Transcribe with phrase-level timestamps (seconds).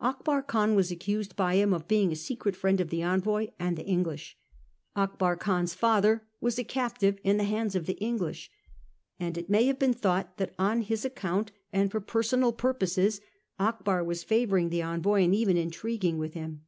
[0.00, 3.76] Akbar Khan was accused by him of being a secret friend of the envoy and
[3.76, 4.38] the English.
[4.96, 8.50] Akbar Khan's father was a captive in the hands of the English,
[9.20, 13.20] and it may have been thought that on his account and for personal purposes
[13.58, 16.62] Akbar was favour ing the envoy and even intriguing with him.